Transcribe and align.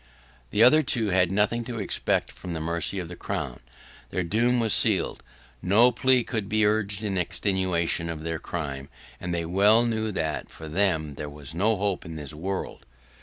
The 0.49 0.63
other 0.63 0.81
two 0.81 1.09
had 1.09 1.31
nothing 1.31 1.63
to 1.65 1.77
expect 1.77 2.31
from 2.31 2.53
the 2.53 2.59
mercy 2.59 2.97
of 2.97 3.07
the 3.07 3.15
crown; 3.15 3.59
their 4.09 4.23
doom 4.23 4.59
was 4.59 4.73
sealed; 4.73 5.21
no 5.61 5.91
plea 5.91 6.23
could 6.23 6.49
be 6.49 6.65
urged 6.65 7.03
in 7.03 7.19
extenuation 7.19 8.09
of 8.09 8.23
their 8.23 8.39
crime, 8.39 8.89
and 9.19 9.31
they 9.31 9.45
well 9.45 9.85
knew 9.85 10.11
that 10.11 10.49
for 10.49 10.67
them 10.67 11.13
there 11.17 11.29
was 11.29 11.53
no 11.53 11.75
hope 11.75 12.03
in 12.03 12.15
this 12.15 12.33
world. 12.33 12.87